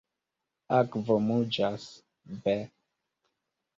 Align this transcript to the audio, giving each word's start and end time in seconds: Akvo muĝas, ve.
Akvo 0.77 1.17
muĝas, 1.27 1.85
ve. 2.47 2.57